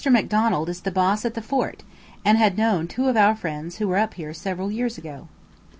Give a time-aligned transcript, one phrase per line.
[0.09, 1.83] Macdonald is the "boss" at the fort,
[2.25, 5.27] and had known two of our friends who were up here several years ago.